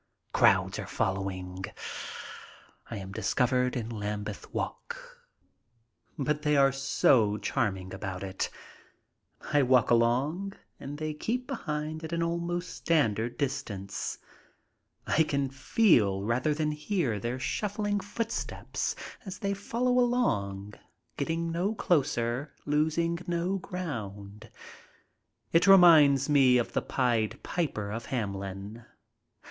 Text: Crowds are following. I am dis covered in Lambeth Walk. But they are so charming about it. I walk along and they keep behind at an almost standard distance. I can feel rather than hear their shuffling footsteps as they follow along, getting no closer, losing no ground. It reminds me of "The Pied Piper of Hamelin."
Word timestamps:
Crowds 0.33 0.79
are 0.79 0.87
following. 0.87 1.63
I 2.89 2.97
am 2.97 3.11
dis 3.11 3.35
covered 3.35 3.75
in 3.75 3.87
Lambeth 3.91 4.51
Walk. 4.51 5.19
But 6.17 6.41
they 6.41 6.57
are 6.57 6.71
so 6.71 7.37
charming 7.37 7.93
about 7.93 8.23
it. 8.23 8.49
I 9.53 9.61
walk 9.61 9.91
along 9.91 10.53
and 10.79 10.97
they 10.97 11.13
keep 11.13 11.45
behind 11.45 12.03
at 12.03 12.13
an 12.13 12.23
almost 12.23 12.73
standard 12.75 13.37
distance. 13.37 14.17
I 15.05 15.21
can 15.21 15.51
feel 15.51 16.23
rather 16.23 16.55
than 16.55 16.71
hear 16.71 17.19
their 17.19 17.37
shuffling 17.37 17.99
footsteps 17.99 18.95
as 19.23 19.37
they 19.37 19.53
follow 19.53 19.99
along, 19.99 20.73
getting 21.15 21.51
no 21.51 21.75
closer, 21.75 22.55
losing 22.65 23.19
no 23.27 23.59
ground. 23.59 24.49
It 25.53 25.67
reminds 25.67 26.27
me 26.27 26.57
of 26.57 26.73
"The 26.73 26.81
Pied 26.81 27.39
Piper 27.43 27.91
of 27.91 28.07
Hamelin." 28.07 28.85